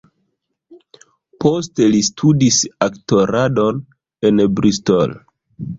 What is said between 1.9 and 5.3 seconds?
li studis aktoradon en Bristol.